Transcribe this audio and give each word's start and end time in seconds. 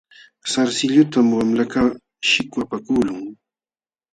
Sarsilluntam 0.51 1.27
wamlakaq 1.37 1.89
shikwapakuqlun. 2.29 3.19